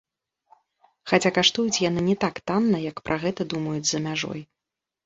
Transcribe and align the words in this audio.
Хаця 1.11 1.31
каштуюць 1.35 1.83
яны 1.89 2.01
не 2.09 2.17
так 2.27 2.35
танна, 2.53 2.77
як 2.89 2.97
пра 3.11 3.23
гэта 3.27 3.41
думаюць 3.57 3.89
за 3.93 4.07
мяжой. 4.09 4.41